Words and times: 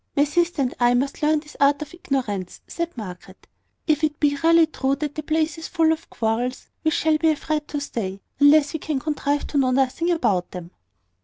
"My 0.17 0.23
sister 0.23 0.63
and 0.63 0.73
I 0.79 0.95
must 0.95 1.21
learn 1.21 1.41
his 1.41 1.55
art 1.61 1.83
of 1.83 1.93
ignorance," 1.93 2.61
said 2.67 2.97
Margaret. 2.97 3.45
"If 3.85 4.03
it 4.03 4.19
be 4.19 4.35
really 4.43 4.65
true 4.65 4.95
that 4.95 5.13
the 5.13 5.21
place 5.21 5.59
is 5.59 5.67
full 5.67 5.91
of 5.91 6.09
quarrels, 6.09 6.69
we 6.83 6.89
shall 6.89 7.19
be 7.19 7.29
afraid 7.29 7.67
to 7.67 7.79
stay, 7.79 8.19
unless 8.39 8.73
we 8.73 8.79
can 8.79 8.97
contrive 8.97 9.45
to 9.45 9.59
know 9.59 9.69
nothing 9.69 10.09
about 10.09 10.49
them." 10.49 10.71